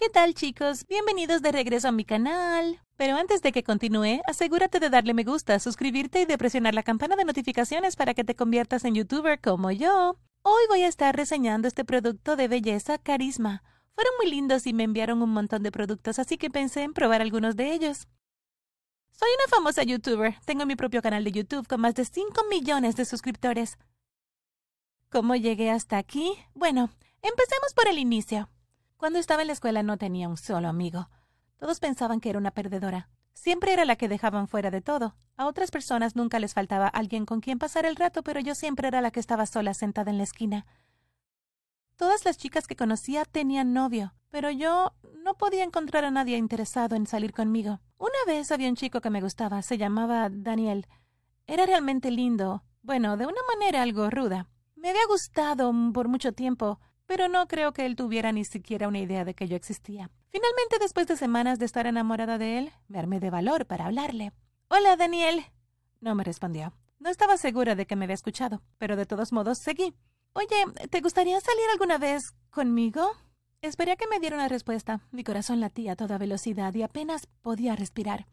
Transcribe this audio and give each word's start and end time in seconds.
¿Qué 0.00 0.08
tal 0.08 0.32
chicos? 0.32 0.86
Bienvenidos 0.88 1.42
de 1.42 1.52
regreso 1.52 1.88
a 1.88 1.92
mi 1.92 2.06
canal. 2.06 2.80
Pero 2.96 3.16
antes 3.16 3.42
de 3.42 3.52
que 3.52 3.62
continúe, 3.62 4.22
asegúrate 4.26 4.80
de 4.80 4.88
darle 4.88 5.12
me 5.12 5.24
gusta, 5.24 5.58
suscribirte 5.58 6.22
y 6.22 6.24
de 6.24 6.38
presionar 6.38 6.72
la 6.72 6.82
campana 6.82 7.16
de 7.16 7.26
notificaciones 7.26 7.96
para 7.96 8.14
que 8.14 8.24
te 8.24 8.34
conviertas 8.34 8.86
en 8.86 8.94
youtuber 8.94 9.38
como 9.42 9.70
yo. 9.70 10.16
Hoy 10.40 10.62
voy 10.70 10.84
a 10.84 10.88
estar 10.88 11.14
reseñando 11.14 11.68
este 11.68 11.84
producto 11.84 12.36
de 12.36 12.48
belleza 12.48 12.96
Carisma. 12.96 13.62
Fueron 13.94 14.14
muy 14.18 14.30
lindos 14.30 14.66
y 14.66 14.72
me 14.72 14.84
enviaron 14.84 15.20
un 15.20 15.34
montón 15.34 15.62
de 15.62 15.70
productos, 15.70 16.18
así 16.18 16.38
que 16.38 16.48
pensé 16.48 16.82
en 16.82 16.94
probar 16.94 17.20
algunos 17.20 17.54
de 17.54 17.74
ellos. 17.74 18.08
Soy 19.10 19.28
una 19.36 19.54
famosa 19.54 19.82
youtuber. 19.82 20.34
Tengo 20.46 20.64
mi 20.64 20.76
propio 20.76 21.02
canal 21.02 21.24
de 21.24 21.32
YouTube 21.32 21.68
con 21.68 21.82
más 21.82 21.94
de 21.94 22.06
5 22.06 22.44
millones 22.48 22.96
de 22.96 23.04
suscriptores. 23.04 23.76
¿Cómo 25.10 25.36
llegué 25.36 25.70
hasta 25.70 25.98
aquí? 25.98 26.32
Bueno, 26.54 26.88
empecemos 27.20 27.74
por 27.74 27.86
el 27.86 27.98
inicio. 27.98 28.48
Cuando 29.00 29.18
estaba 29.18 29.40
en 29.40 29.46
la 29.46 29.54
escuela 29.54 29.82
no 29.82 29.96
tenía 29.96 30.28
un 30.28 30.36
solo 30.36 30.68
amigo. 30.68 31.08
Todos 31.56 31.80
pensaban 31.80 32.20
que 32.20 32.28
era 32.28 32.38
una 32.38 32.50
perdedora. 32.50 33.08
Siempre 33.32 33.72
era 33.72 33.86
la 33.86 33.96
que 33.96 34.10
dejaban 34.10 34.46
fuera 34.46 34.70
de 34.70 34.82
todo. 34.82 35.16
A 35.38 35.46
otras 35.46 35.70
personas 35.70 36.16
nunca 36.16 36.38
les 36.38 36.52
faltaba 36.52 36.86
alguien 36.86 37.24
con 37.24 37.40
quien 37.40 37.58
pasar 37.58 37.86
el 37.86 37.96
rato, 37.96 38.22
pero 38.22 38.40
yo 38.40 38.54
siempre 38.54 38.88
era 38.88 39.00
la 39.00 39.10
que 39.10 39.18
estaba 39.18 39.46
sola 39.46 39.72
sentada 39.72 40.10
en 40.10 40.18
la 40.18 40.24
esquina. 40.24 40.66
Todas 41.96 42.26
las 42.26 42.36
chicas 42.36 42.66
que 42.66 42.76
conocía 42.76 43.24
tenían 43.24 43.72
novio, 43.72 44.12
pero 44.28 44.50
yo 44.50 44.92
no 45.24 45.32
podía 45.38 45.64
encontrar 45.64 46.04
a 46.04 46.10
nadie 46.10 46.36
interesado 46.36 46.94
en 46.94 47.06
salir 47.06 47.32
conmigo. 47.32 47.80
Una 47.96 48.18
vez 48.26 48.52
había 48.52 48.68
un 48.68 48.76
chico 48.76 49.00
que 49.00 49.08
me 49.08 49.22
gustaba, 49.22 49.62
se 49.62 49.78
llamaba 49.78 50.28
Daniel. 50.30 50.86
Era 51.46 51.64
realmente 51.64 52.10
lindo, 52.10 52.64
bueno, 52.82 53.16
de 53.16 53.24
una 53.24 53.40
manera 53.54 53.80
algo 53.80 54.10
ruda. 54.10 54.50
Me 54.76 54.90
había 54.90 55.06
gustado 55.08 55.72
por 55.94 56.08
mucho 56.08 56.32
tiempo, 56.34 56.80
pero 57.10 57.26
no 57.26 57.48
creo 57.48 57.72
que 57.72 57.86
él 57.86 57.96
tuviera 57.96 58.30
ni 58.30 58.44
siquiera 58.44 58.86
una 58.86 59.00
idea 59.00 59.24
de 59.24 59.34
que 59.34 59.48
yo 59.48 59.56
existía. 59.56 60.12
Finalmente, 60.28 60.78
después 60.78 61.08
de 61.08 61.16
semanas 61.16 61.58
de 61.58 61.64
estar 61.64 61.88
enamorada 61.88 62.38
de 62.38 62.56
él, 62.56 62.72
me 62.86 63.00
armé 63.00 63.18
de 63.18 63.30
valor 63.30 63.66
para 63.66 63.86
hablarle. 63.86 64.30
Hola, 64.68 64.94
Daniel. 64.94 65.44
No 66.00 66.14
me 66.14 66.22
respondió. 66.22 66.72
No 67.00 67.10
estaba 67.10 67.36
segura 67.36 67.74
de 67.74 67.84
que 67.84 67.96
me 67.96 68.04
había 68.04 68.14
escuchado, 68.14 68.62
pero 68.78 68.94
de 68.94 69.06
todos 69.06 69.32
modos 69.32 69.58
seguí. 69.58 69.92
Oye, 70.34 70.86
¿te 70.88 71.00
gustaría 71.00 71.40
salir 71.40 71.64
alguna 71.72 71.98
vez 71.98 72.32
conmigo? 72.48 73.10
Esperé 73.60 73.90
a 73.90 73.96
que 73.96 74.06
me 74.06 74.20
diera 74.20 74.36
una 74.36 74.46
respuesta. 74.46 75.00
Mi 75.10 75.24
corazón 75.24 75.58
latía 75.58 75.94
a 75.94 75.96
toda 75.96 76.16
velocidad 76.16 76.72
y 76.74 76.84
apenas 76.84 77.26
podía 77.42 77.74
respirar. 77.74 78.28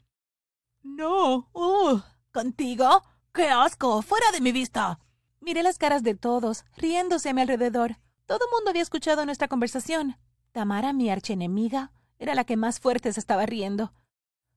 No. 0.84 1.50
Uh, 1.52 2.00
¿Contigo? 2.32 3.02
¡Qué 3.34 3.50
asco! 3.50 4.04
¡Fuera 4.04 4.32
de 4.32 4.42
mi 4.42 4.52
vista! 4.52 5.00
Miré 5.42 5.64
las 5.64 5.80
caras 5.80 6.04
de 6.04 6.14
todos, 6.14 6.64
riéndose 6.76 7.30
a 7.30 7.34
mi 7.34 7.42
alrededor. 7.42 7.98
Todo 8.28 8.40
el 8.46 8.52
mundo 8.54 8.72
había 8.72 8.82
escuchado 8.82 9.26
nuestra 9.26 9.48
conversación. 9.48 10.18
Tamara, 10.52 10.92
mi 10.92 11.10
archienemiga, 11.10 11.94
era 12.20 12.36
la 12.36 12.44
que 12.44 12.58
más 12.58 12.82
fuerte 12.82 13.14
se 13.14 13.22
estaba 13.22 13.46
riendo. 13.46 13.94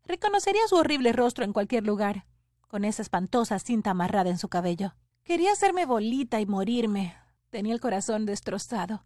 Reconocería 0.05 0.67
su 0.67 0.75
horrible 0.75 1.13
rostro 1.13 1.45
en 1.45 1.53
cualquier 1.53 1.87
lugar, 1.87 2.27
con 2.67 2.85
esa 2.85 3.03
espantosa 3.03 3.61
cinta 3.61 3.91
amarrada 3.91 4.29
en 4.29 4.39
su 4.39 4.49
cabello. 4.49 4.97
Quería 5.23 5.53
hacerme 5.53 5.87
bolita 5.87 6.41
y 6.41 6.47
morirme. 6.47 7.15
Tenía 7.51 7.73
el 7.73 7.81
corazón 7.81 8.27
destrozado. 8.27 9.05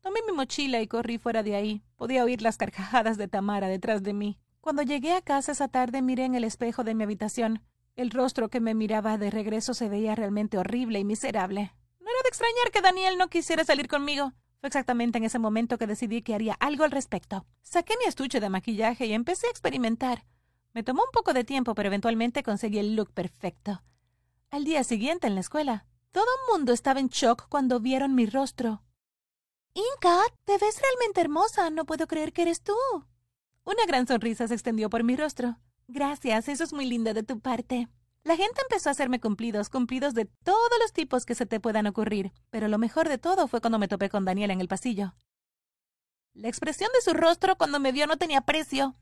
Tomé 0.00 0.20
mi 0.26 0.32
mochila 0.32 0.80
y 0.80 0.86
corrí 0.86 1.18
fuera 1.18 1.42
de 1.42 1.54
ahí. 1.54 1.82
Podía 1.96 2.24
oír 2.24 2.40
las 2.40 2.56
carcajadas 2.56 3.18
de 3.18 3.28
Tamara 3.28 3.68
detrás 3.68 4.02
de 4.02 4.14
mí. 4.14 4.38
Cuando 4.62 4.80
llegué 4.80 5.12
a 5.12 5.20
casa 5.20 5.52
esa 5.52 5.68
tarde 5.68 6.00
miré 6.00 6.24
en 6.24 6.34
el 6.34 6.44
espejo 6.44 6.82
de 6.82 6.94
mi 6.94 7.04
habitación. 7.04 7.62
El 7.94 8.10
rostro 8.10 8.48
que 8.48 8.60
me 8.60 8.74
miraba 8.74 9.18
de 9.18 9.30
regreso 9.30 9.74
se 9.74 9.90
veía 9.90 10.14
realmente 10.14 10.56
horrible 10.56 10.98
y 10.98 11.04
miserable. 11.04 11.74
No 12.08 12.14
era 12.14 12.22
de 12.22 12.28
extrañar 12.30 12.70
que 12.72 12.80
Daniel 12.80 13.18
no 13.18 13.28
quisiera 13.28 13.64
salir 13.64 13.86
conmigo. 13.86 14.32
Fue 14.60 14.68
exactamente 14.68 15.18
en 15.18 15.24
ese 15.24 15.38
momento 15.38 15.76
que 15.76 15.86
decidí 15.86 16.22
que 16.22 16.34
haría 16.34 16.54
algo 16.54 16.84
al 16.84 16.90
respecto. 16.90 17.44
Saqué 17.62 17.98
mi 17.98 18.06
estuche 18.06 18.40
de 18.40 18.48
maquillaje 18.48 19.04
y 19.04 19.12
empecé 19.12 19.46
a 19.46 19.50
experimentar. 19.50 20.24
Me 20.72 20.82
tomó 20.82 21.02
un 21.02 21.10
poco 21.12 21.34
de 21.34 21.44
tiempo, 21.44 21.74
pero 21.74 21.88
eventualmente 21.88 22.42
conseguí 22.42 22.78
el 22.78 22.96
look 22.96 23.12
perfecto. 23.12 23.82
Al 24.50 24.64
día 24.64 24.84
siguiente 24.84 25.26
en 25.26 25.34
la 25.34 25.42
escuela, 25.42 25.84
todo 26.10 26.24
el 26.24 26.54
mundo 26.54 26.72
estaba 26.72 26.98
en 26.98 27.08
shock 27.08 27.46
cuando 27.50 27.78
vieron 27.78 28.14
mi 28.14 28.24
rostro. 28.24 28.82
Inca, 29.74 30.22
te 30.46 30.56
ves 30.56 30.80
realmente 30.80 31.20
hermosa. 31.20 31.68
No 31.68 31.84
puedo 31.84 32.06
creer 32.06 32.32
que 32.32 32.40
eres 32.40 32.62
tú. 32.62 32.74
Una 33.64 33.84
gran 33.86 34.06
sonrisa 34.06 34.48
se 34.48 34.54
extendió 34.54 34.88
por 34.88 35.04
mi 35.04 35.14
rostro. 35.14 35.58
Gracias, 35.88 36.48
eso 36.48 36.64
es 36.64 36.72
muy 36.72 36.86
lindo 36.86 37.12
de 37.12 37.22
tu 37.22 37.38
parte. 37.38 37.86
La 38.28 38.36
gente 38.36 38.60
empezó 38.60 38.90
a 38.90 38.92
hacerme 38.92 39.20
cumplidos, 39.20 39.70
cumplidos 39.70 40.12
de 40.12 40.26
todos 40.26 40.78
los 40.82 40.92
tipos 40.92 41.24
que 41.24 41.34
se 41.34 41.46
te 41.46 41.60
puedan 41.60 41.86
ocurrir, 41.86 42.30
pero 42.50 42.68
lo 42.68 42.76
mejor 42.76 43.08
de 43.08 43.16
todo 43.16 43.48
fue 43.48 43.62
cuando 43.62 43.78
me 43.78 43.88
topé 43.88 44.10
con 44.10 44.26
Daniel 44.26 44.50
en 44.50 44.60
el 44.60 44.68
pasillo. 44.68 45.14
La 46.34 46.48
expresión 46.48 46.90
de 46.92 47.00
su 47.00 47.14
rostro 47.14 47.56
cuando 47.56 47.80
me 47.80 47.90
vio 47.90 48.06
no 48.06 48.18
tenía 48.18 48.42
precio. 48.42 48.96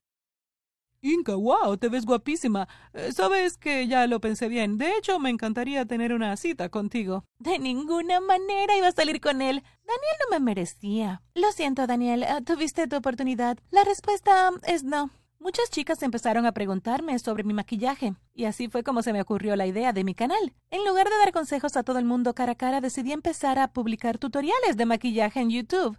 Inca, 1.00 1.34
wow, 1.34 1.76
te 1.76 1.88
ves 1.88 2.06
guapísima. 2.06 2.68
Eh, 2.92 3.10
Sabes 3.12 3.58
que 3.58 3.88
ya 3.88 4.06
lo 4.06 4.20
pensé 4.20 4.46
bien. 4.46 4.78
De 4.78 4.96
hecho, 4.96 5.18
me 5.18 5.30
encantaría 5.30 5.84
tener 5.86 6.12
una 6.12 6.36
cita 6.36 6.68
contigo. 6.68 7.24
De 7.40 7.58
ninguna 7.58 8.20
manera 8.20 8.76
iba 8.76 8.86
a 8.86 8.92
salir 8.92 9.20
con 9.20 9.42
él. 9.42 9.64
Daniel 9.84 10.16
no 10.20 10.38
me 10.38 10.38
merecía. 10.38 11.20
Lo 11.34 11.50
siento, 11.50 11.88
Daniel. 11.88 12.22
Ah, 12.22 12.42
tuviste 12.42 12.86
tu 12.86 12.94
oportunidad. 12.94 13.58
La 13.72 13.82
respuesta 13.82 14.52
es 14.68 14.84
no. 14.84 15.10
Muchas 15.38 15.70
chicas 15.70 16.02
empezaron 16.02 16.46
a 16.46 16.52
preguntarme 16.52 17.18
sobre 17.18 17.44
mi 17.44 17.54
maquillaje, 17.54 18.14
y 18.34 18.46
así 18.46 18.68
fue 18.68 18.82
como 18.82 19.02
se 19.02 19.12
me 19.12 19.20
ocurrió 19.20 19.54
la 19.54 19.66
idea 19.66 19.92
de 19.92 20.02
mi 20.02 20.14
canal. 20.14 20.54
En 20.70 20.84
lugar 20.84 21.08
de 21.08 21.16
dar 21.18 21.32
consejos 21.32 21.76
a 21.76 21.82
todo 21.82 21.98
el 21.98 22.04
mundo 22.04 22.34
cara 22.34 22.52
a 22.52 22.56
cara, 22.56 22.80
decidí 22.80 23.12
empezar 23.12 23.58
a 23.58 23.68
publicar 23.68 24.18
tutoriales 24.18 24.76
de 24.76 24.86
maquillaje 24.86 25.40
en 25.40 25.50
YouTube. 25.50 25.98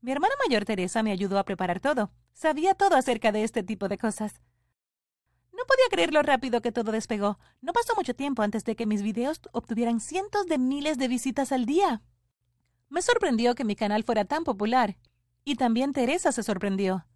Mi 0.00 0.12
hermana 0.12 0.34
mayor 0.46 0.64
Teresa 0.64 1.02
me 1.02 1.10
ayudó 1.10 1.38
a 1.38 1.44
preparar 1.44 1.80
todo. 1.80 2.12
Sabía 2.32 2.74
todo 2.74 2.96
acerca 2.96 3.32
de 3.32 3.42
este 3.42 3.64
tipo 3.64 3.88
de 3.88 3.98
cosas. 3.98 4.40
No 5.52 5.64
podía 5.66 5.88
creer 5.90 6.14
lo 6.14 6.22
rápido 6.22 6.62
que 6.62 6.70
todo 6.70 6.92
despegó. 6.92 7.40
No 7.60 7.72
pasó 7.72 7.94
mucho 7.96 8.14
tiempo 8.14 8.42
antes 8.42 8.64
de 8.64 8.76
que 8.76 8.86
mis 8.86 9.02
videos 9.02 9.40
obtuvieran 9.50 9.98
cientos 9.98 10.46
de 10.46 10.56
miles 10.56 10.98
de 10.98 11.08
visitas 11.08 11.50
al 11.50 11.66
día. 11.66 12.00
Me 12.88 13.02
sorprendió 13.02 13.56
que 13.56 13.64
mi 13.64 13.74
canal 13.74 14.04
fuera 14.04 14.24
tan 14.24 14.44
popular. 14.44 14.96
Y 15.44 15.56
también 15.56 15.92
Teresa 15.92 16.30
se 16.30 16.44
sorprendió. 16.44 17.06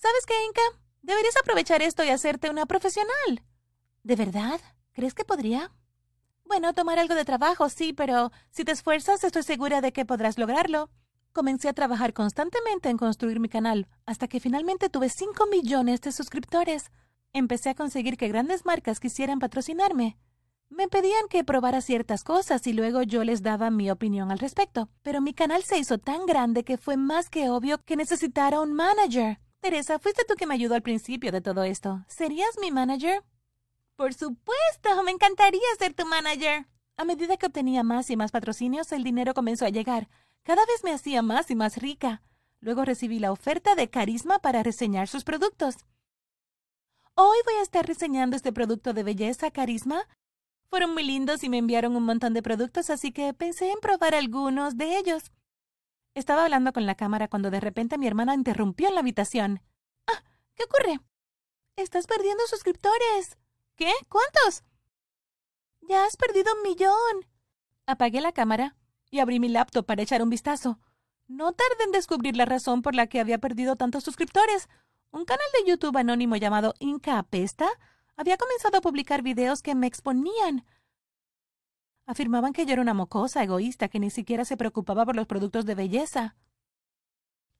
¿Sabes 0.00 0.26
qué, 0.26 0.34
Inca? 0.46 0.62
Deberías 1.02 1.36
aprovechar 1.36 1.82
esto 1.82 2.04
y 2.04 2.10
hacerte 2.10 2.50
una 2.50 2.66
profesional. 2.66 3.42
¿De 4.04 4.14
verdad? 4.14 4.60
¿Crees 4.92 5.12
que 5.12 5.24
podría? 5.24 5.72
Bueno, 6.44 6.72
tomar 6.72 7.00
algo 7.00 7.16
de 7.16 7.24
trabajo, 7.24 7.68
sí, 7.68 7.92
pero 7.92 8.30
si 8.50 8.64
te 8.64 8.70
esfuerzas, 8.70 9.24
estoy 9.24 9.42
segura 9.42 9.80
de 9.80 9.92
que 9.92 10.06
podrás 10.06 10.38
lograrlo. 10.38 10.88
Comencé 11.32 11.68
a 11.68 11.72
trabajar 11.72 12.12
constantemente 12.12 12.88
en 12.88 12.96
construir 12.96 13.40
mi 13.40 13.48
canal, 13.48 13.88
hasta 14.06 14.28
que 14.28 14.38
finalmente 14.38 14.88
tuve 14.88 15.08
5 15.08 15.46
millones 15.48 16.00
de 16.00 16.12
suscriptores. 16.12 16.92
Empecé 17.32 17.70
a 17.70 17.74
conseguir 17.74 18.16
que 18.16 18.28
grandes 18.28 18.64
marcas 18.64 19.00
quisieran 19.00 19.40
patrocinarme. 19.40 20.16
Me 20.68 20.86
pedían 20.86 21.26
que 21.28 21.42
probara 21.42 21.80
ciertas 21.80 22.22
cosas 22.22 22.66
y 22.68 22.72
luego 22.72 23.02
yo 23.02 23.24
les 23.24 23.42
daba 23.42 23.70
mi 23.70 23.90
opinión 23.90 24.30
al 24.30 24.38
respecto. 24.38 24.90
Pero 25.02 25.20
mi 25.20 25.34
canal 25.34 25.64
se 25.64 25.78
hizo 25.78 25.98
tan 25.98 26.24
grande 26.24 26.62
que 26.62 26.78
fue 26.78 26.96
más 26.96 27.30
que 27.30 27.50
obvio 27.50 27.78
que 27.84 27.96
necesitara 27.96 28.60
un 28.60 28.74
manager. 28.74 29.40
Teresa, 29.60 29.98
fuiste 29.98 30.24
tú 30.26 30.34
que 30.34 30.46
me 30.46 30.54
ayudó 30.54 30.74
al 30.74 30.82
principio 30.82 31.32
de 31.32 31.40
todo 31.40 31.64
esto. 31.64 32.04
¿Serías 32.08 32.56
mi 32.60 32.70
manager? 32.70 33.24
Por 33.96 34.14
supuesto, 34.14 35.02
me 35.04 35.10
encantaría 35.10 35.60
ser 35.78 35.94
tu 35.94 36.06
manager. 36.06 36.66
A 36.96 37.04
medida 37.04 37.36
que 37.36 37.46
obtenía 37.46 37.82
más 37.82 38.10
y 38.10 38.16
más 38.16 38.30
patrocinios, 38.30 38.92
el 38.92 39.02
dinero 39.02 39.34
comenzó 39.34 39.64
a 39.64 39.70
llegar. 39.70 40.08
Cada 40.44 40.64
vez 40.66 40.84
me 40.84 40.92
hacía 40.92 41.22
más 41.22 41.50
y 41.50 41.56
más 41.56 41.76
rica. 41.76 42.22
Luego 42.60 42.84
recibí 42.84 43.18
la 43.18 43.32
oferta 43.32 43.74
de 43.74 43.90
Carisma 43.90 44.38
para 44.38 44.62
reseñar 44.62 45.08
sus 45.08 45.24
productos. 45.24 45.76
Hoy 47.14 47.38
voy 47.44 47.54
a 47.54 47.62
estar 47.62 47.84
reseñando 47.84 48.36
este 48.36 48.52
producto 48.52 48.92
de 48.92 49.02
belleza 49.02 49.50
Carisma. 49.50 50.02
Fueron 50.70 50.94
muy 50.94 51.02
lindos 51.02 51.42
y 51.42 51.48
me 51.48 51.58
enviaron 51.58 51.96
un 51.96 52.04
montón 52.04 52.34
de 52.34 52.42
productos, 52.42 52.90
así 52.90 53.10
que 53.10 53.34
pensé 53.34 53.72
en 53.72 53.80
probar 53.80 54.14
algunos 54.14 54.76
de 54.76 54.98
ellos. 54.98 55.32
Estaba 56.14 56.44
hablando 56.44 56.72
con 56.72 56.86
la 56.86 56.94
cámara 56.94 57.28
cuando 57.28 57.50
de 57.50 57.60
repente 57.60 57.98
mi 57.98 58.06
hermana 58.06 58.34
interrumpió 58.34 58.88
en 58.88 58.94
la 58.94 59.00
habitación. 59.00 59.62
Ah, 60.06 60.22
¿qué 60.54 60.64
ocurre? 60.64 61.00
Estás 61.76 62.06
perdiendo 62.06 62.44
suscriptores. 62.46 63.38
¿Qué? 63.76 63.92
¿Cuántos? 64.08 64.64
Ya 65.82 66.04
has 66.04 66.16
perdido 66.16 66.52
un 66.54 66.62
millón. 66.62 67.26
Apagué 67.86 68.20
la 68.20 68.32
cámara 68.32 68.76
y 69.10 69.20
abrí 69.20 69.40
mi 69.40 69.48
laptop 69.48 69.86
para 69.86 70.02
echar 70.02 70.22
un 70.22 70.30
vistazo. 70.30 70.80
No 71.28 71.52
tardé 71.52 71.84
en 71.84 71.92
descubrir 71.92 72.36
la 72.36 72.46
razón 72.46 72.82
por 72.82 72.94
la 72.94 73.06
que 73.06 73.20
había 73.20 73.38
perdido 73.38 73.76
tantos 73.76 74.04
suscriptores. 74.04 74.68
Un 75.10 75.24
canal 75.24 75.46
de 75.52 75.70
YouTube 75.70 75.96
anónimo 75.96 76.36
llamado 76.36 76.74
Inca 76.80 77.18
Apesta 77.18 77.68
había 78.16 78.36
comenzado 78.36 78.78
a 78.78 78.80
publicar 78.80 79.22
videos 79.22 79.62
que 79.62 79.74
me 79.74 79.86
exponían. 79.86 80.66
Afirmaban 82.08 82.54
que 82.54 82.64
yo 82.64 82.72
era 82.72 82.80
una 82.80 82.94
mocosa 82.94 83.42
egoísta 83.42 83.88
que 83.88 84.00
ni 84.00 84.08
siquiera 84.08 84.46
se 84.46 84.56
preocupaba 84.56 85.04
por 85.04 85.14
los 85.14 85.26
productos 85.26 85.66
de 85.66 85.74
belleza. 85.74 86.36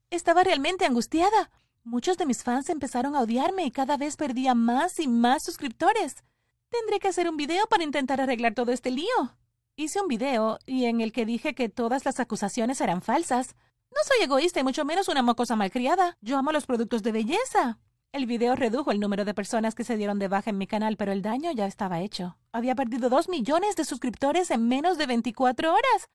Estaba 0.08 0.42
realmente 0.42 0.86
angustiada. 0.86 1.50
Muchos 1.84 2.16
de 2.16 2.24
mis 2.24 2.42
fans 2.42 2.70
empezaron 2.70 3.14
a 3.14 3.20
odiarme 3.20 3.66
y 3.66 3.70
cada 3.70 3.98
vez 3.98 4.16
perdía 4.16 4.54
más 4.54 5.00
y 5.00 5.06
más 5.06 5.42
suscriptores. 5.42 6.24
Tendré 6.70 6.98
que 6.98 7.08
hacer 7.08 7.28
un 7.28 7.36
video 7.36 7.66
para 7.66 7.84
intentar 7.84 8.22
arreglar 8.22 8.54
todo 8.54 8.72
este 8.72 8.90
lío. 8.90 9.36
Hice 9.76 10.00
un 10.00 10.08
video 10.08 10.58
y 10.64 10.86
en 10.86 11.02
el 11.02 11.12
que 11.12 11.26
dije 11.26 11.54
que 11.54 11.68
todas 11.68 12.06
las 12.06 12.18
acusaciones 12.18 12.80
eran 12.80 13.02
falsas. 13.02 13.54
No 13.90 14.00
soy 14.02 14.24
egoísta 14.24 14.60
y 14.60 14.64
mucho 14.64 14.86
menos 14.86 15.08
una 15.08 15.20
mocosa 15.20 15.56
malcriada. 15.56 16.16
Yo 16.22 16.38
amo 16.38 16.52
los 16.52 16.64
productos 16.64 17.02
de 17.02 17.12
belleza. 17.12 17.80
El 18.10 18.24
video 18.24 18.56
redujo 18.56 18.90
el 18.90 19.00
número 19.00 19.26
de 19.26 19.34
personas 19.34 19.74
que 19.74 19.84
se 19.84 19.96
dieron 19.96 20.18
de 20.18 20.28
baja 20.28 20.48
en 20.48 20.56
mi 20.56 20.66
canal, 20.66 20.96
pero 20.96 21.12
el 21.12 21.20
daño 21.20 21.52
ya 21.52 21.66
estaba 21.66 22.00
hecho. 22.00 22.38
Había 22.52 22.74
perdido 22.74 23.10
dos 23.10 23.28
millones 23.28 23.76
de 23.76 23.84
suscriptores 23.84 24.50
en 24.50 24.66
menos 24.66 24.96
de 24.96 25.06
24 25.06 25.70
horas. 25.70 26.08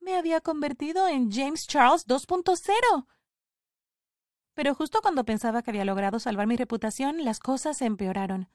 Me 0.00 0.16
había 0.16 0.42
convertido 0.42 1.08
en 1.08 1.32
James 1.32 1.66
Charles 1.66 2.06
2.0. 2.06 3.06
Pero 4.52 4.74
justo 4.74 5.00
cuando 5.00 5.24
pensaba 5.24 5.62
que 5.62 5.70
había 5.70 5.86
logrado 5.86 6.20
salvar 6.20 6.46
mi 6.46 6.56
reputación, 6.56 7.24
las 7.24 7.40
cosas 7.40 7.78
se 7.78 7.86
empeoraron. 7.86 8.50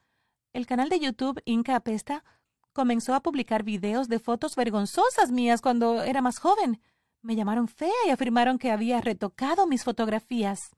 El 0.52 0.66
canal 0.66 0.88
de 0.88 1.00
YouTube 1.00 1.42
Inca 1.44 1.74
Apesta 1.74 2.24
comenzó 2.72 3.14
a 3.14 3.20
publicar 3.20 3.64
videos 3.64 4.08
de 4.08 4.20
fotos 4.20 4.54
vergonzosas 4.54 5.32
mías 5.32 5.60
cuando 5.60 6.04
era 6.04 6.22
más 6.22 6.38
joven. 6.38 6.80
Me 7.20 7.34
llamaron 7.34 7.66
fea 7.66 7.90
y 8.06 8.10
afirmaron 8.10 8.58
que 8.58 8.70
había 8.70 9.00
retocado 9.00 9.66
mis 9.66 9.82
fotografías. 9.82 10.70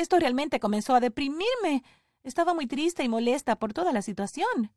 Esto 0.00 0.18
realmente 0.18 0.60
comenzó 0.60 0.94
a 0.94 1.00
deprimirme. 1.00 1.84
Estaba 2.22 2.54
muy 2.54 2.66
triste 2.66 3.04
y 3.04 3.08
molesta 3.10 3.56
por 3.56 3.74
toda 3.74 3.92
la 3.92 4.00
situación. 4.00 4.72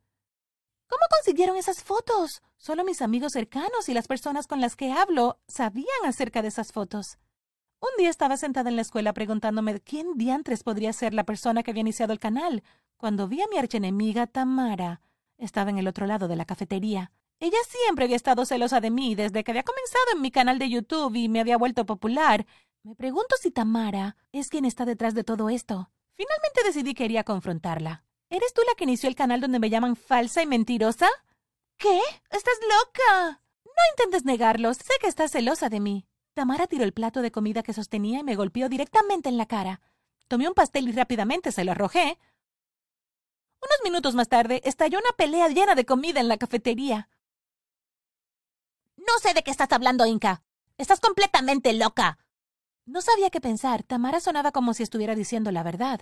¿Cómo 0.88 1.02
consiguieron 1.10 1.56
esas 1.56 1.82
fotos? 1.82 2.42
Solo 2.58 2.84
mis 2.84 3.02
amigos 3.02 3.32
cercanos 3.32 3.88
y 3.88 3.94
las 3.94 4.10
personas 4.10 4.48
con 4.48 4.60
las 4.60 4.76
que 4.76 4.92
hablo 4.92 5.40
sabían 5.48 5.88
acerca 6.04 6.42
de 6.42 6.50
esas 6.50 6.74
fotos. 6.74 7.20
Un 7.80 7.88
día 7.98 8.10
estaba 8.10 8.36
sentada 8.36 8.70
en 8.70 8.76
la 8.76 8.82
escuela 8.82 9.14
preguntándome 9.14 9.80
quién 9.80 10.18
diantres 10.18 10.62
podría 10.64 10.92
ser 10.92 11.14
la 11.14 11.24
persona 11.24 11.64
que 11.64 11.72
había 11.72 11.82
iniciado 11.82 12.12
el 12.12 12.20
canal, 12.20 12.62
cuando 12.98 13.30
vi 13.30 13.42
a 13.42 13.48
mi 13.48 13.58
archenemiga 13.58 14.28
Tamara. 14.28 15.00
Estaba 15.38 15.70
en 15.70 15.78
el 15.78 15.88
otro 15.88 16.06
lado 16.06 16.28
de 16.28 16.36
la 16.36 16.44
cafetería. 16.44 17.14
Ella 17.40 17.60
siempre 17.70 18.04
había 18.04 18.18
estado 18.18 18.46
celosa 18.46 18.82
de 18.82 18.92
mí 18.92 19.16
desde 19.16 19.46
que 19.46 19.52
había 19.52 19.64
comenzado 19.64 20.04
en 20.16 20.22
mi 20.22 20.32
canal 20.32 20.60
de 20.60 20.70
YouTube 20.70 21.16
y 21.16 21.30
me 21.30 21.40
había 21.40 21.58
vuelto 21.58 21.86
popular. 21.86 22.46
Me 22.84 22.96
pregunto 22.96 23.38
si 23.42 23.50
Tamara 23.50 24.18
es 24.34 24.50
quien 24.50 24.66
está 24.66 24.84
detrás 24.84 25.14
de 25.14 25.24
todo 25.24 25.50
esto. 25.50 25.90
Finalmente 26.16 26.64
decidí 26.66 26.94
que 26.94 27.06
iría 27.06 27.24
confrontarla. 27.24 28.04
¿Eres 28.30 28.54
tú 28.54 28.62
la 28.68 28.76
que 28.76 28.84
inició 28.84 29.08
el 29.08 29.16
canal 29.16 29.40
donde 29.40 29.60
me 29.60 29.70
llaman 29.70 29.96
falsa 29.96 30.42
y 30.42 30.48
mentirosa? 30.48 31.08
¿Qué? 31.78 32.02
¡Estás 32.30 32.60
loca! 32.62 33.42
No 33.64 33.72
intentes 33.92 34.26
negarlo. 34.26 34.74
Sé 34.74 34.94
que 35.00 35.08
estás 35.08 35.32
celosa 35.32 35.70
de 35.70 35.80
mí. 35.80 36.06
Tamara 36.34 36.68
tiró 36.68 36.84
el 36.84 36.92
plato 36.92 37.22
de 37.22 37.32
comida 37.32 37.64
que 37.64 37.72
sostenía 37.72 38.20
y 38.20 38.24
me 38.24 38.36
golpeó 38.36 38.68
directamente 38.68 39.30
en 39.30 39.38
la 39.38 39.46
cara. 39.46 39.80
Tomé 40.28 40.50
un 40.50 40.54
pastel 40.54 40.90
y 40.90 40.92
rápidamente 40.92 41.54
se 41.54 41.64
lo 41.64 41.72
arrojé. 41.72 42.20
Unos 43.62 43.80
minutos 43.86 44.14
más 44.14 44.28
tarde 44.28 44.62
estalló 44.66 45.00
una 45.00 45.12
pelea 45.16 45.48
llena 45.48 45.74
de 45.76 45.86
comida 45.86 46.20
en 46.20 46.28
la 46.28 46.38
cafetería. 46.38 47.08
No 48.98 49.20
sé 49.22 49.34
de 49.34 49.42
qué 49.42 49.52
estás 49.52 49.72
hablando, 49.72 50.06
Inca. 50.06 50.44
Estás 50.78 51.00
completamente 51.00 51.72
loca. 51.72 52.18
No 52.86 53.02
sabía 53.02 53.30
qué 53.30 53.40
pensar. 53.40 53.84
Tamara 53.84 54.20
sonaba 54.20 54.52
como 54.52 54.74
si 54.74 54.84
estuviera 54.84 55.16
diciendo 55.16 55.52
la 55.52 55.64
verdad. 55.64 56.02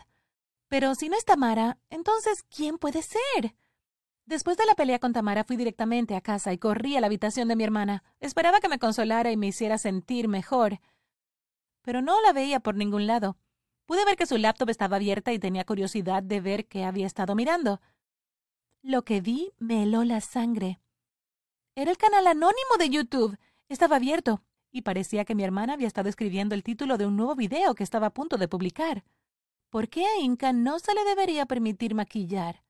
Pero 0.67 0.95
si 0.95 1.09
no 1.09 1.17
es 1.17 1.25
Tamara, 1.25 1.77
entonces 1.89 2.43
¿quién 2.43 2.77
puede 2.77 3.01
ser? 3.01 3.55
Después 4.25 4.57
de 4.57 4.65
la 4.65 4.75
pelea 4.75 4.99
con 4.99 5.13
Tamara 5.13 5.43
fui 5.43 5.57
directamente 5.57 6.15
a 6.15 6.21
casa 6.21 6.53
y 6.53 6.57
corrí 6.57 6.95
a 6.95 7.01
la 7.01 7.07
habitación 7.07 7.47
de 7.47 7.55
mi 7.55 7.63
hermana. 7.63 8.03
Esperaba 8.19 8.59
que 8.59 8.69
me 8.69 8.79
consolara 8.79 9.31
y 9.31 9.37
me 9.37 9.47
hiciera 9.47 9.77
sentir 9.77 10.27
mejor. 10.27 10.79
Pero 11.81 12.01
no 12.01 12.21
la 12.21 12.31
veía 12.31 12.59
por 12.59 12.75
ningún 12.75 13.07
lado. 13.07 13.37
Pude 13.85 14.05
ver 14.05 14.15
que 14.15 14.25
su 14.25 14.37
laptop 14.37 14.69
estaba 14.69 14.95
abierta 14.95 15.33
y 15.33 15.39
tenía 15.39 15.65
curiosidad 15.65 16.23
de 16.23 16.39
ver 16.39 16.67
qué 16.67 16.85
había 16.85 17.07
estado 17.07 17.35
mirando. 17.35 17.81
Lo 18.81 19.03
que 19.03 19.21
vi 19.21 19.51
me 19.59 19.83
heló 19.83 20.03
la 20.03 20.21
sangre. 20.21 20.79
Era 21.75 21.91
el 21.91 21.97
canal 21.97 22.27
anónimo 22.27 22.77
de 22.79 22.89
YouTube. 22.89 23.37
Estaba 23.67 23.97
abierto, 23.97 24.41
y 24.71 24.81
parecía 24.81 25.25
que 25.25 25.35
mi 25.35 25.43
hermana 25.43 25.73
había 25.73 25.87
estado 25.87 26.09
escribiendo 26.09 26.55
el 26.55 26.63
título 26.63 26.97
de 26.97 27.05
un 27.05 27.17
nuevo 27.17 27.35
video 27.35 27.75
que 27.75 27.83
estaba 27.83 28.07
a 28.07 28.13
punto 28.13 28.37
de 28.37 28.47
publicar. 28.47 29.03
¿Por 29.69 29.89
qué 29.89 30.05
a 30.05 30.19
Inca 30.19 30.53
no 30.53 30.79
se 30.79 30.93
le 30.93 31.03
debería 31.03 31.45
permitir 31.45 31.95
maquillar? 31.95 32.63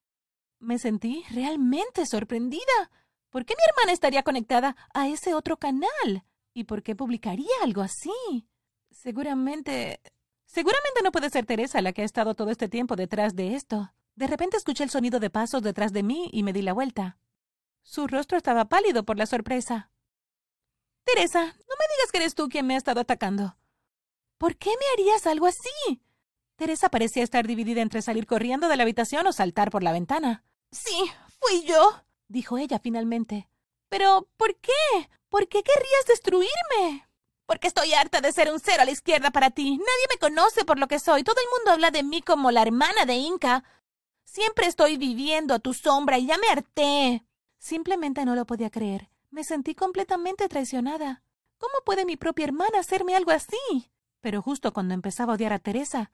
Me 0.59 0.77
sentí 0.77 1.23
realmente 1.31 2.05
sorprendida. 2.05 2.91
¿Por 3.29 3.45
qué 3.45 3.53
mi 3.57 3.63
hermana 3.69 3.93
estaría 3.93 4.23
conectada 4.23 4.75
a 4.93 5.07
ese 5.07 5.33
otro 5.33 5.57
canal? 5.57 6.25
¿Y 6.53 6.65
por 6.65 6.83
qué 6.83 6.95
publicaría 6.95 7.49
algo 7.63 7.81
así? 7.81 8.47
Seguramente... 8.91 10.01
Seguramente 10.45 11.01
no 11.01 11.13
puede 11.13 11.29
ser 11.29 11.45
Teresa 11.45 11.81
la 11.81 11.93
que 11.93 12.01
ha 12.01 12.05
estado 12.05 12.35
todo 12.35 12.51
este 12.51 12.67
tiempo 12.67 12.97
detrás 12.97 13.35
de 13.35 13.55
esto. 13.55 13.93
De 14.15 14.27
repente 14.27 14.57
escuché 14.57 14.83
el 14.83 14.89
sonido 14.89 15.19
de 15.19 15.29
pasos 15.29 15.63
detrás 15.63 15.93
de 15.93 16.03
mí 16.03 16.29
y 16.33 16.43
me 16.43 16.51
di 16.51 16.61
la 16.61 16.73
vuelta. 16.73 17.17
Su 17.83 18.05
rostro 18.05 18.37
estaba 18.37 18.65
pálido 18.65 19.05
por 19.05 19.17
la 19.17 19.25
sorpresa. 19.25 19.90
Teresa, 21.13 21.43
no 21.43 21.75
me 21.77 21.95
digas 21.95 22.11
que 22.11 22.17
eres 22.19 22.35
tú 22.35 22.47
quien 22.47 22.65
me 22.65 22.75
ha 22.75 22.77
estado 22.77 23.01
atacando. 23.01 23.57
¿Por 24.37 24.55
qué 24.55 24.69
me 24.69 24.85
harías 24.93 25.27
algo 25.27 25.45
así? 25.45 26.01
Teresa 26.55 26.89
parecía 26.89 27.23
estar 27.23 27.45
dividida 27.45 27.81
entre 27.81 28.01
salir 28.01 28.25
corriendo 28.25 28.69
de 28.69 28.77
la 28.77 28.83
habitación 28.83 29.27
o 29.27 29.33
saltar 29.33 29.71
por 29.71 29.83
la 29.83 29.91
ventana. 29.91 30.45
Sí, 30.71 31.11
fui 31.39 31.63
yo, 31.65 32.01
dijo 32.29 32.57
ella 32.57 32.79
finalmente. 32.79 33.49
Pero, 33.89 34.29
¿por 34.37 34.55
qué? 34.57 34.71
¿Por 35.27 35.49
qué 35.49 35.63
querrías 35.63 36.05
destruirme? 36.07 37.05
Porque 37.45 37.67
estoy 37.67 37.93
harta 37.93 38.21
de 38.21 38.31
ser 38.31 38.49
un 38.49 38.61
cero 38.61 38.83
a 38.83 38.85
la 38.85 38.91
izquierda 38.91 39.31
para 39.31 39.49
ti. 39.49 39.71
Nadie 39.71 40.07
me 40.09 40.17
conoce 40.17 40.63
por 40.63 40.79
lo 40.79 40.87
que 40.87 40.99
soy. 40.99 41.23
Todo 41.23 41.41
el 41.41 41.47
mundo 41.57 41.71
habla 41.71 41.91
de 41.91 42.03
mí 42.03 42.21
como 42.21 42.51
la 42.51 42.61
hermana 42.61 43.05
de 43.05 43.15
Inca. 43.15 43.65
Siempre 44.23 44.67
estoy 44.67 44.95
viviendo 44.95 45.53
a 45.53 45.59
tu 45.59 45.73
sombra 45.73 46.17
y 46.17 46.27
ya 46.27 46.37
me 46.37 46.47
harté. 46.47 47.25
Simplemente 47.57 48.23
no 48.23 48.35
lo 48.35 48.45
podía 48.45 48.69
creer. 48.69 49.10
Me 49.31 49.45
sentí 49.45 49.75
completamente 49.75 50.49
traicionada. 50.49 51.23
¿Cómo 51.57 51.73
puede 51.85 52.05
mi 52.05 52.17
propia 52.17 52.43
hermana 52.43 52.79
hacerme 52.79 53.15
algo 53.15 53.31
así? 53.31 53.89
Pero 54.19 54.41
justo 54.41 54.73
cuando 54.73 54.93
empezaba 54.93 55.31
a 55.31 55.35
odiar 55.35 55.53
a 55.53 55.59
Teresa, 55.59 56.11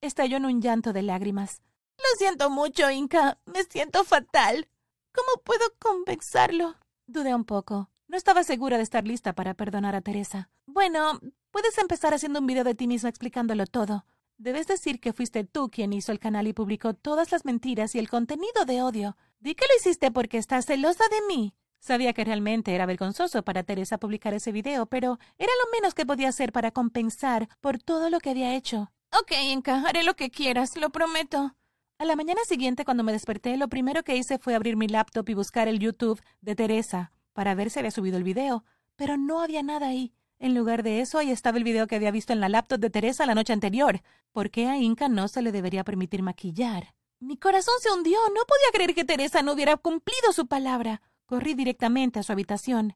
estalló 0.00 0.38
en 0.38 0.46
un 0.46 0.60
llanto 0.60 0.92
de 0.92 1.02
lágrimas. 1.02 1.62
Lo 1.98 2.18
siento 2.18 2.50
mucho, 2.50 2.90
Inca. 2.90 3.38
Me 3.46 3.62
siento 3.62 4.02
fatal. 4.02 4.68
¿Cómo 5.12 5.42
puedo 5.44 5.64
compensarlo? 5.78 6.74
Dudé 7.06 7.32
un 7.32 7.44
poco. 7.44 7.90
No 8.08 8.16
estaba 8.16 8.42
segura 8.42 8.76
de 8.76 8.82
estar 8.82 9.06
lista 9.06 9.34
para 9.34 9.54
perdonar 9.54 9.94
a 9.94 10.00
Teresa. 10.00 10.50
Bueno, 10.66 11.20
puedes 11.52 11.78
empezar 11.78 12.12
haciendo 12.12 12.40
un 12.40 12.46
video 12.46 12.64
de 12.64 12.74
ti 12.74 12.88
misma 12.88 13.08
explicándolo 13.08 13.66
todo. 13.66 14.04
Debes 14.36 14.66
decir 14.66 14.98
que 14.98 15.12
fuiste 15.12 15.44
tú 15.44 15.70
quien 15.70 15.92
hizo 15.92 16.10
el 16.10 16.18
canal 16.18 16.48
y 16.48 16.52
publicó 16.52 16.94
todas 16.94 17.30
las 17.30 17.44
mentiras 17.44 17.94
y 17.94 18.00
el 18.00 18.10
contenido 18.10 18.64
de 18.66 18.82
odio. 18.82 19.16
Di 19.38 19.54
que 19.54 19.66
lo 19.66 19.76
hiciste 19.78 20.10
porque 20.10 20.38
estás 20.38 20.66
celosa 20.66 21.04
de 21.08 21.26
mí. 21.28 21.54
Sabía 21.82 22.12
que 22.12 22.24
realmente 22.24 22.76
era 22.76 22.86
vergonzoso 22.86 23.42
para 23.42 23.64
Teresa 23.64 23.98
publicar 23.98 24.32
ese 24.34 24.52
video, 24.52 24.86
pero 24.86 25.18
era 25.36 25.50
lo 25.64 25.72
menos 25.72 25.94
que 25.94 26.06
podía 26.06 26.28
hacer 26.28 26.52
para 26.52 26.70
compensar 26.70 27.48
por 27.60 27.78
todo 27.78 28.08
lo 28.08 28.20
que 28.20 28.30
había 28.30 28.54
hecho. 28.54 28.92
Ok, 29.20 29.32
Inca, 29.50 29.82
haré 29.88 30.04
lo 30.04 30.14
que 30.14 30.30
quieras, 30.30 30.76
lo 30.76 30.90
prometo. 30.90 31.56
A 31.98 32.04
la 32.04 32.14
mañana 32.14 32.40
siguiente, 32.46 32.84
cuando 32.84 33.02
me 33.02 33.10
desperté, 33.10 33.56
lo 33.56 33.66
primero 33.66 34.04
que 34.04 34.14
hice 34.14 34.38
fue 34.38 34.54
abrir 34.54 34.76
mi 34.76 34.86
laptop 34.86 35.28
y 35.28 35.34
buscar 35.34 35.66
el 35.66 35.80
YouTube 35.80 36.22
de 36.40 36.54
Teresa 36.54 37.10
para 37.32 37.56
ver 37.56 37.68
si 37.68 37.80
había 37.80 37.90
subido 37.90 38.16
el 38.16 38.22
video, 38.22 38.64
pero 38.94 39.16
no 39.16 39.40
había 39.40 39.64
nada 39.64 39.88
ahí. 39.88 40.14
En 40.38 40.54
lugar 40.54 40.84
de 40.84 41.00
eso, 41.00 41.18
ahí 41.18 41.32
estaba 41.32 41.58
el 41.58 41.64
video 41.64 41.88
que 41.88 41.96
había 41.96 42.12
visto 42.12 42.32
en 42.32 42.38
la 42.38 42.48
laptop 42.48 42.78
de 42.78 42.90
Teresa 42.90 43.26
la 43.26 43.34
noche 43.34 43.52
anterior. 43.52 44.02
¿Por 44.30 44.50
qué 44.50 44.68
a 44.68 44.76
Inca 44.76 45.08
no 45.08 45.26
se 45.26 45.42
le 45.42 45.50
debería 45.50 45.82
permitir 45.82 46.22
maquillar? 46.22 46.94
Mi 47.18 47.36
corazón 47.36 47.74
se 47.80 47.90
hundió. 47.90 48.18
No 48.28 48.44
podía 48.46 48.70
creer 48.72 48.94
que 48.94 49.04
Teresa 49.04 49.42
no 49.42 49.52
hubiera 49.52 49.76
cumplido 49.76 50.32
su 50.32 50.46
palabra. 50.46 51.02
Corrí 51.32 51.54
directamente 51.54 52.18
a 52.18 52.22
su 52.22 52.30
habitación. 52.30 52.94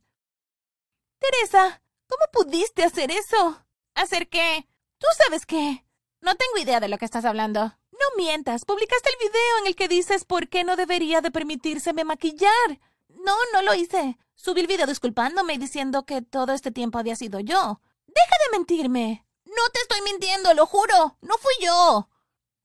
Teresa, 1.18 1.80
¿cómo 2.06 2.22
pudiste 2.30 2.84
hacer 2.84 3.10
eso? 3.10 3.64
¿Hacer 3.94 4.28
qué? 4.28 4.68
¿Tú 4.98 5.06
sabes 5.16 5.46
qué? 5.46 5.86
No 6.20 6.34
tengo 6.34 6.58
idea 6.58 6.78
de 6.78 6.88
lo 6.88 6.98
que 6.98 7.06
estás 7.06 7.24
hablando. 7.24 7.60
No 7.92 8.06
mientas. 8.18 8.66
Publicaste 8.66 9.08
el 9.08 9.26
video 9.26 9.58
en 9.62 9.66
el 9.68 9.74
que 9.74 9.88
dices 9.88 10.26
por 10.26 10.50
qué 10.50 10.64
no 10.64 10.76
debería 10.76 11.22
de 11.22 11.30
permitírseme 11.30 12.04
maquillar. 12.04 12.78
No, 13.08 13.34
no 13.54 13.62
lo 13.62 13.72
hice. 13.72 14.18
Subí 14.34 14.60
el 14.60 14.66
video 14.66 14.86
disculpándome 14.86 15.54
y 15.54 15.56
diciendo 15.56 16.04
que 16.04 16.20
todo 16.20 16.52
este 16.52 16.70
tiempo 16.70 16.98
había 16.98 17.16
sido 17.16 17.40
yo. 17.40 17.80
Deja 18.06 18.36
de 18.44 18.58
mentirme. 18.58 19.26
No 19.46 19.62
te 19.72 19.80
estoy 19.80 20.02
mintiendo, 20.02 20.52
lo 20.52 20.66
juro. 20.66 21.16
No 21.22 21.38
fui 21.38 21.54
yo. 21.64 22.10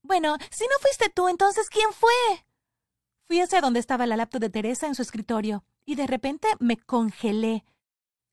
Bueno, 0.01 0.35
si 0.49 0.65
no 0.65 0.73
fuiste 0.81 1.07
tú, 1.07 1.29
entonces 1.29 1.69
¿quién 1.69 1.93
fue? 1.93 2.45
Fui 3.31 3.39
hacia 3.39 3.61
donde 3.61 3.79
estaba 3.79 4.05
la 4.05 4.17
laptop 4.17 4.41
de 4.41 4.49
Teresa 4.49 4.87
en 4.87 4.93
su 4.93 5.03
escritorio, 5.03 5.63
y 5.85 5.95
de 5.95 6.05
repente 6.05 6.49
me 6.59 6.75
congelé. 6.75 7.63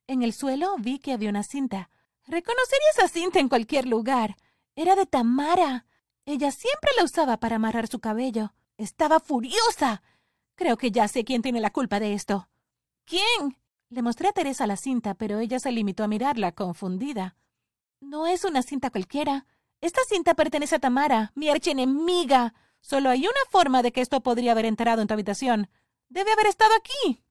En 0.09 0.25
el 0.25 0.33
suelo 0.33 0.75
vi 0.77 0.99
que 0.99 1.13
había 1.13 1.31
una 1.31 1.45
cinta. 1.45 1.89
Reconocería 2.27 2.89
esa 2.97 3.07
cinta 3.07 3.39
en 3.39 3.49
cualquier 3.49 3.87
lugar. 3.87 4.35
Era 4.75 4.97
de 4.97 5.07
Tamara. 5.07 5.87
Ella 6.27 6.51
siempre 6.51 6.91
la 6.97 7.05
usaba 7.05 7.37
para 7.37 7.55
amarrar 7.55 7.87
su 7.87 8.01
cabello. 8.01 8.55
Estaba 8.77 9.21
furiosa. 9.21 10.03
Creo 10.57 10.77
que 10.77 10.91
ya 10.91 11.07
sé 11.07 11.23
quién 11.25 11.43
tiene 11.43 11.61
la 11.61 11.71
culpa 11.71 12.01
de 12.01 12.15
esto. 12.15 12.49
¿Quién? 13.05 13.57
Le 13.91 14.03
mostré 14.03 14.27
a 14.27 14.33
Teresa 14.33 14.67
la 14.67 14.77
cinta, 14.77 15.15
pero 15.15 15.39
ella 15.39 15.61
se 15.61 15.71
limitó 15.71 16.03
a 16.03 16.09
mirarla, 16.09 16.51
confundida. 16.51 17.37
No 18.01 18.27
es 18.27 18.43
una 18.43 18.63
cinta 18.63 18.91
cualquiera. 18.91 19.47
Esta 19.81 20.01
cinta 20.09 20.35
pertenece 20.35 20.75
a 20.75 20.81
Tamara, 20.81 21.31
mi 21.37 21.51
archienemiga. 21.51 22.53
Solo 22.81 23.11
hay 23.11 23.27
una 23.27 23.41
forma 23.51 23.83
de 23.83 23.93
que 23.93 24.01
esto 24.01 24.21
podría 24.23 24.53
haber 24.53 24.65
entrado 24.65 25.03
en 25.03 25.09
tu 25.09 25.15
habitación. 25.15 25.69
Debe 26.09 26.33
haber 26.33 26.47
estado 26.47 26.73
aquí. 26.75 27.23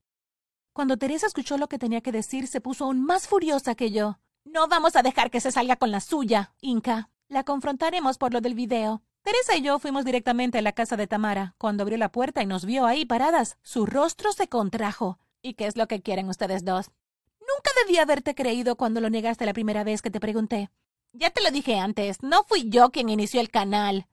Cuando 0.74 0.98
Teresa 0.98 1.26
escuchó 1.26 1.58
lo 1.58 1.68
que 1.68 1.80
tenía 1.80 2.02
que 2.02 2.12
decir, 2.12 2.48
se 2.48 2.62
puso 2.62 2.86
aún 2.86 3.04
más 3.04 3.28
furiosa 3.28 3.76
que 3.76 3.92
yo. 3.92 4.20
No 4.46 4.68
vamos 4.68 4.96
a 4.96 5.04
dejar 5.04 5.32
que 5.32 5.42
se 5.42 5.52
salga 5.52 5.76
con 5.76 5.92
la 5.92 6.00
suya, 6.00 6.54
Inca. 6.62 7.10
La 7.28 7.44
confrontaremos 7.44 8.18
por 8.18 8.32
lo 8.32 8.42
del 8.42 8.54
video. 8.54 9.02
Teresa 9.24 9.58
y 9.58 9.62
yo 9.62 9.80
fuimos 9.80 10.06
directamente 10.06 10.60
a 10.60 10.62
la 10.62 10.72
casa 10.72 10.96
de 10.96 11.08
Tamara. 11.08 11.56
Cuando 11.58 11.84
abrió 11.84 11.98
la 11.98 12.12
puerta 12.12 12.42
y 12.42 12.46
nos 12.46 12.64
vio 12.66 12.86
ahí 12.86 13.06
paradas, 13.06 13.58
su 13.62 13.86
rostro 13.86 14.32
se 14.32 14.48
contrajo. 14.48 15.20
¿Y 15.42 15.56
qué 15.56 15.68
es 15.68 15.76
lo 15.76 15.88
que 15.88 16.02
quieren 16.02 16.30
ustedes 16.30 16.64
dos? 16.64 16.92
Nunca 17.40 17.72
debí 17.84 17.98
haberte 17.98 18.36
creído 18.36 18.78
cuando 18.78 19.02
lo 19.02 19.10
negaste 19.10 19.46
la 19.46 19.54
primera 19.54 19.84
vez 19.84 20.02
que 20.02 20.12
te 20.12 20.20
pregunté. 20.20 20.70
Ya 21.12 21.30
te 21.30 21.42
lo 21.42 21.52
dije 21.52 21.80
antes, 21.80 22.22
no 22.22 22.44
fui 22.44 22.70
yo 22.70 22.92
quien 22.92 23.10
inició 23.10 23.42
el 23.42 23.50
canal. 23.50 24.08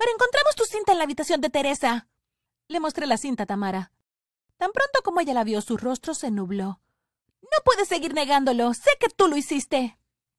Pero 0.00 0.12
encontramos 0.12 0.56
tu 0.56 0.64
cinta 0.64 0.92
en 0.92 0.98
la 0.98 1.04
habitación 1.04 1.42
de 1.42 1.50
Teresa. 1.50 2.08
Le 2.68 2.80
mostré 2.80 3.06
la 3.06 3.18
cinta 3.18 3.42
a 3.42 3.46
Tamara. 3.46 3.92
Tan 4.56 4.72
pronto 4.72 5.02
como 5.04 5.20
ella 5.20 5.34
la 5.34 5.44
vio, 5.44 5.60
su 5.60 5.76
rostro 5.76 6.14
se 6.14 6.30
nubló. 6.30 6.80
No 7.42 7.58
puedes 7.66 7.88
seguir 7.88 8.14
negándolo. 8.14 8.72
Sé 8.72 8.88
que 8.98 9.10
tú 9.10 9.28
lo 9.28 9.36
hiciste. 9.36 9.98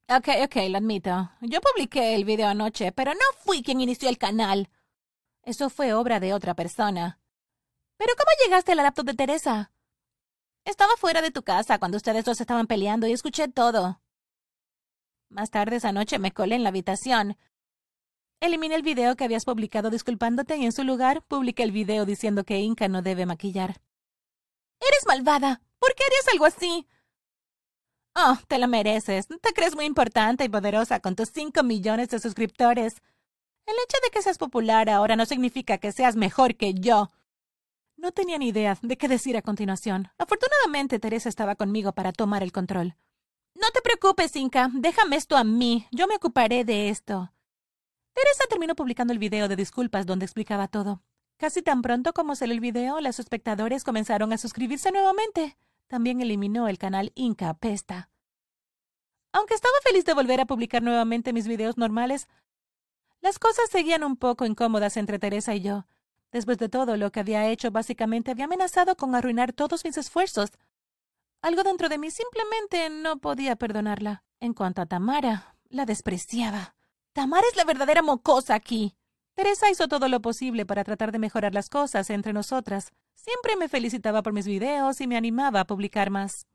Ok, 0.10 0.30
ok, 0.46 0.56
lo 0.68 0.80
admito. 0.80 1.30
Yo 1.42 1.62
publiqué 1.62 2.16
el 2.16 2.26
video 2.26 2.48
anoche, 2.48 2.92
pero 2.92 3.14
no 3.14 3.20
fui 3.46 3.62
quien 3.62 3.82
inició 3.82 4.10
el 4.10 4.18
canal. 4.18 4.72
Eso 5.44 5.70
fue 5.70 5.94
obra 5.94 6.20
de 6.20 6.34
otra 6.34 6.56
persona. 6.56 7.20
¿Pero 7.98 8.14
cómo 8.18 8.32
llegaste 8.44 8.72
a 8.72 8.76
la 8.76 8.84
laptop 8.84 9.06
de 9.06 9.14
Teresa? 9.14 9.72
Estaba 10.66 10.98
fuera 10.98 11.22
de 11.22 11.30
tu 11.30 11.44
casa 11.44 11.78
cuando 11.78 11.98
ustedes 11.98 12.26
dos 12.26 12.42
estaban 12.42 12.66
peleando 12.66 13.06
y 13.06 13.12
escuché 13.12 13.48
todo. 13.48 14.02
Más 15.30 15.52
tarde 15.52 15.76
esa 15.76 15.92
noche 15.92 16.18
me 16.18 16.32
colé 16.32 16.56
en 16.56 16.64
la 16.64 16.70
habitación. 16.70 17.38
Eliminé 18.42 18.74
el 18.74 18.82
video 18.82 19.16
que 19.16 19.24
habías 19.24 19.46
publicado 19.46 19.92
disculpándote 19.92 20.58
y 20.58 20.66
en 20.66 20.72
su 20.72 20.84
lugar 20.84 21.22
publiqué 21.28 21.62
el 21.62 21.72
video 21.72 22.08
diciendo 22.08 22.44
que 22.44 22.58
Inca 22.58 22.88
no 22.88 23.04
debe 23.04 23.28
maquillar. 23.28 23.80
Eres 24.80 25.06
malvada. 25.06 25.62
¿Por 25.78 25.94
qué 25.94 26.04
harías 26.04 26.28
algo 26.34 26.46
así? 26.46 26.88
Oh, 28.16 28.40
te 28.48 28.58
lo 28.58 28.68
mereces. 28.68 29.28
Te 29.28 29.54
crees 29.54 29.76
muy 29.76 29.86
importante 29.86 30.44
y 30.44 30.50
poderosa 30.50 31.00
con 31.00 31.16
tus 31.16 31.30
cinco 31.30 31.62
millones 31.62 32.10
de 32.10 32.20
suscriptores. 32.20 32.96
El 33.68 33.76
hecho 33.76 33.98
de 34.04 34.10
que 34.10 34.24
seas 34.24 34.40
popular 34.40 34.90
ahora 34.90 35.16
no 35.16 35.28
significa 35.28 35.78
que 35.78 35.92
seas 35.92 36.16
mejor 36.16 36.56
que 36.56 36.74
yo. 36.74 37.12
No 37.96 38.12
tenía 38.12 38.40
ni 38.40 38.48
idea 38.48 38.76
de 38.82 38.98
qué 38.98 39.08
decir 39.08 39.38
a 39.38 39.44
continuación. 39.44 40.10
Afortunadamente, 40.18 40.98
Teresa 40.98 41.30
estaba 41.30 41.54
conmigo 41.54 41.92
para 41.92 42.12
tomar 42.12 42.42
el 42.42 42.52
control. 42.52 42.96
No 43.54 43.70
te 43.70 43.82
preocupes, 43.82 44.36
Inca. 44.36 44.72
Déjame 44.74 45.18
esto 45.18 45.38
a 45.38 45.44
mí. 45.44 45.86
Yo 45.92 46.08
me 46.08 46.16
ocuparé 46.16 46.66
de 46.66 46.90
esto. 46.90 47.32
Teresa 48.22 48.44
terminó 48.50 48.76
publicando 48.76 49.14
el 49.14 49.20
video 49.20 49.48
de 49.48 49.56
disculpas 49.56 50.06
donde 50.06 50.26
explicaba 50.26 50.68
todo. 50.68 51.02
Casi 51.38 51.62
tan 51.62 51.82
pronto 51.82 52.14
como 52.14 52.36
salió 52.36 52.54
el 52.54 52.60
video, 52.60 53.02
los 53.02 53.20
espectadores 53.20 53.84
comenzaron 53.84 54.32
a 54.32 54.38
suscribirse 54.38 54.92
nuevamente 54.92 55.58
también 55.92 56.22
eliminó 56.22 56.70
el 56.70 56.78
canal 56.78 57.12
Inca 57.16 57.54
Pesta. 57.54 58.10
Aunque 59.34 59.56
estaba 59.56 59.74
feliz 59.84 60.06
de 60.06 60.14
volver 60.14 60.40
a 60.40 60.46
publicar 60.46 60.82
nuevamente 60.82 61.34
mis 61.34 61.50
videos 61.50 61.78
normales, 61.78 62.30
las 63.20 63.40
cosas 63.40 63.70
seguían 63.70 64.06
un 64.06 64.16
poco 64.16 64.46
incómodas 64.46 64.96
entre 64.96 65.20
Teresa 65.20 65.54
y 65.54 65.60
yo. 65.60 65.86
Después 66.32 66.58
de 66.60 66.70
todo 66.70 66.96
lo 66.96 67.12
que 67.12 67.20
había 67.20 67.50
hecho, 67.50 67.72
básicamente 67.72 68.32
había 68.32 68.46
amenazado 68.46 68.96
con 68.96 69.14
arruinar 69.14 69.52
todos 69.52 69.84
mis 69.84 69.98
esfuerzos. 69.98 70.52
Algo 71.42 71.62
dentro 71.64 71.90
de 71.90 71.98
mí 71.98 72.10
simplemente 72.10 72.90
no 72.90 73.18
podía 73.18 73.58
perdonarla. 73.58 74.24
En 74.40 74.54
cuanto 74.54 74.82
a 74.82 74.86
Tamara, 74.86 75.58
la 75.68 75.86
despreciaba. 75.86 76.76
Tamara 77.14 77.46
es 77.50 77.58
la 77.58 77.66
verdadera 77.66 78.02
mocosa 78.02 78.56
aquí. 78.56 78.96
Teresa 79.36 79.70
hizo 79.70 79.88
todo 79.88 80.08
lo 80.08 80.22
posible 80.22 80.66
para 80.66 80.84
tratar 80.84 81.12
de 81.12 81.20
mejorar 81.20 81.54
las 81.54 81.70
cosas 81.70 82.10
entre 82.10 82.32
nosotras. 82.32 82.92
Siempre 83.16 83.58
me 83.58 83.68
felicitaba 83.68 84.24
por 84.24 84.34
mis 84.34 84.48
videos 84.48 85.02
y 85.02 85.08
me 85.08 85.18
animaba 85.18 85.62
a 85.62 85.68
publicar 85.68 86.10
más. 86.10 86.48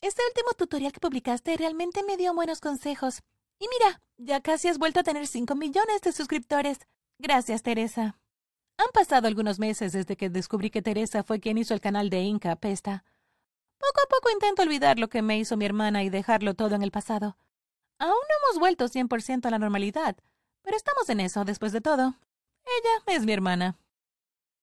Este 0.00 0.22
último 0.28 0.52
tutorial 0.56 0.92
que 0.92 1.00
publicaste 1.00 1.56
realmente 1.56 2.02
me 2.02 2.16
dio 2.16 2.34
buenos 2.34 2.60
consejos. 2.60 3.20
Y 3.60 3.66
mira, 3.68 4.00
ya 4.16 4.40
casi 4.40 4.68
has 4.68 4.78
vuelto 4.78 5.00
a 5.00 5.02
tener 5.04 5.26
5 5.26 5.54
millones 5.54 6.00
de 6.02 6.12
suscriptores. 6.12 6.78
Gracias, 7.18 7.62
Teresa. 7.62 8.18
Han 8.78 8.88
pasado 8.92 9.28
algunos 9.28 9.58
meses 9.58 9.92
desde 9.92 10.16
que 10.16 10.30
descubrí 10.30 10.70
que 10.70 10.82
Teresa 10.82 11.22
fue 11.22 11.38
quien 11.38 11.58
hizo 11.58 11.74
el 11.74 11.80
canal 11.80 12.10
de 12.10 12.22
Inca 12.22 12.56
Pesta. 12.56 13.04
Poco 13.78 14.00
a 14.04 14.08
poco 14.08 14.30
intento 14.30 14.62
olvidar 14.62 14.98
lo 14.98 15.08
que 15.08 15.22
me 15.22 15.38
hizo 15.38 15.56
mi 15.56 15.66
hermana 15.66 16.02
y 16.02 16.10
dejarlo 16.10 16.54
todo 16.54 16.74
en 16.74 16.82
el 16.82 16.90
pasado. 16.90 17.36
Aún 18.00 18.12
no 18.12 18.48
hemos 18.48 18.58
vuelto 18.58 18.88
100% 18.88 19.46
a 19.46 19.50
la 19.50 19.58
normalidad, 19.58 20.16
pero 20.62 20.76
estamos 20.76 21.08
en 21.10 21.20
eso, 21.20 21.44
después 21.44 21.70
de 21.72 21.82
todo. 21.82 22.14
Ella 22.64 23.14
es 23.14 23.26
mi 23.26 23.32
hermana. 23.32 23.76